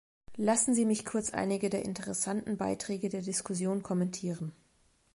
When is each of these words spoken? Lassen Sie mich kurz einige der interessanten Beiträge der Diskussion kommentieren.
Lassen 0.37 0.73
Sie 0.73 0.85
mich 0.87 1.05
kurz 1.05 1.29
einige 1.29 1.69
der 1.69 1.85
interessanten 1.85 2.57
Beiträge 2.57 3.07
der 3.09 3.21
Diskussion 3.21 3.83
kommentieren. 3.83 4.51